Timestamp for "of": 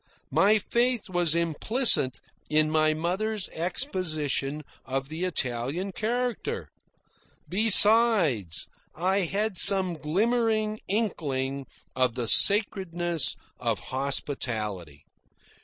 4.83-5.09, 11.95-12.15, 13.59-13.77